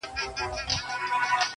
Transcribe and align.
•بابولاله. 0.03 1.47